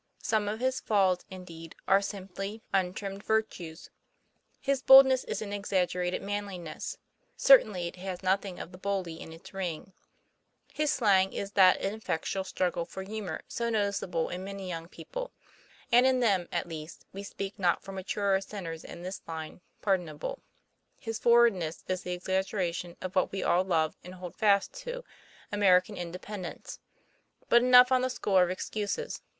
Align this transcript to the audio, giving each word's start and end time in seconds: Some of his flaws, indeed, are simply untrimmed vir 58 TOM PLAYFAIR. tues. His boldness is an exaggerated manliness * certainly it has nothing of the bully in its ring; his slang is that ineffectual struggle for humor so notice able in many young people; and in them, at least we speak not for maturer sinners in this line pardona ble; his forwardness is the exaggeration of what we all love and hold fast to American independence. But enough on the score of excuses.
Some 0.23 0.49
of 0.49 0.59
his 0.59 0.79
flaws, 0.79 1.23
indeed, 1.29 1.75
are 1.87 2.01
simply 2.01 2.63
untrimmed 2.73 3.21
vir 3.23 3.43
58 3.43 3.43
TOM 3.43 3.49
PLAYFAIR. 3.49 3.49
tues. 3.75 3.89
His 4.59 4.81
boldness 4.81 5.23
is 5.25 5.43
an 5.43 5.53
exaggerated 5.53 6.23
manliness 6.23 6.97
* 7.17 7.31
certainly 7.37 7.87
it 7.87 7.97
has 7.97 8.23
nothing 8.23 8.57
of 8.57 8.71
the 8.71 8.79
bully 8.79 9.21
in 9.21 9.31
its 9.31 9.53
ring; 9.53 9.93
his 10.73 10.91
slang 10.91 11.33
is 11.33 11.51
that 11.51 11.77
ineffectual 11.79 12.43
struggle 12.43 12.83
for 12.83 13.03
humor 13.03 13.43
so 13.47 13.69
notice 13.69 14.01
able 14.01 14.29
in 14.29 14.43
many 14.43 14.67
young 14.67 14.87
people; 14.87 15.33
and 15.91 16.07
in 16.07 16.19
them, 16.19 16.47
at 16.51 16.67
least 16.67 17.05
we 17.13 17.21
speak 17.21 17.59
not 17.59 17.83
for 17.83 17.91
maturer 17.91 18.41
sinners 18.41 18.83
in 18.83 19.03
this 19.03 19.21
line 19.27 19.61
pardona 19.83 20.15
ble; 20.17 20.41
his 20.97 21.19
forwardness 21.19 21.83
is 21.87 22.01
the 22.01 22.11
exaggeration 22.13 22.97
of 23.01 23.15
what 23.15 23.31
we 23.31 23.43
all 23.43 23.63
love 23.63 23.95
and 24.03 24.15
hold 24.15 24.35
fast 24.35 24.73
to 24.73 25.03
American 25.51 25.95
independence. 25.95 26.79
But 27.49 27.61
enough 27.61 27.91
on 27.91 28.01
the 28.01 28.09
score 28.09 28.41
of 28.41 28.49
excuses. 28.49 29.21